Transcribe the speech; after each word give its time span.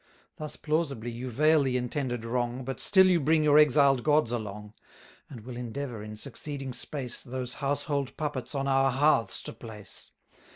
Thus 0.37 0.55
plausibly 0.55 1.11
you 1.11 1.29
veil 1.29 1.61
the 1.61 1.77
intended 1.77 2.25
wrong, 2.25 2.63
But 2.65 2.79
still 2.79 3.05
you 3.07 3.19
bring 3.19 3.43
your 3.43 3.59
exiled 3.59 4.01
gods 4.01 4.31
along; 4.31 4.73
And 5.29 5.41
will 5.41 5.55
endeavour, 5.55 6.01
in 6.01 6.15
succeeding 6.15 6.73
space, 6.73 7.21
Those 7.21 7.53
household 7.61 8.17
puppets 8.17 8.55
on 8.55 8.67
our 8.67 8.89
hearths 8.89 9.43
to 9.43 9.53
place. 9.53 10.09